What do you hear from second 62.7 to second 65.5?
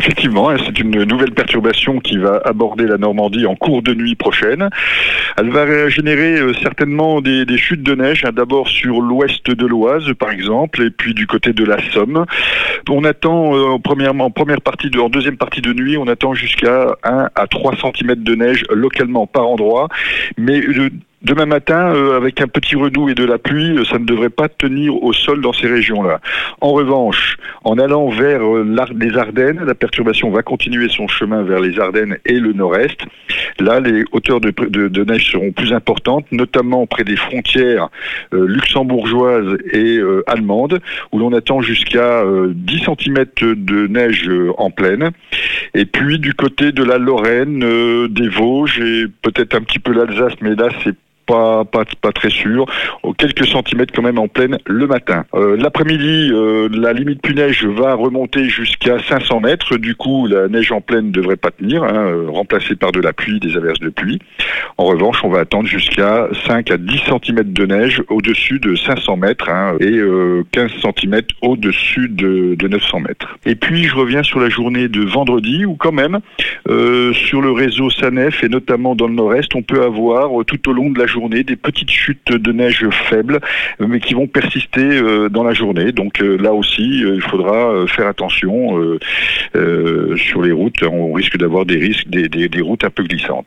par de la pluie, des averses de pluie. En revanche, on va